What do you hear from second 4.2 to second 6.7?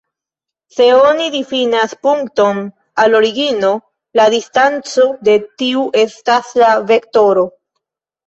la distanco de tiu estas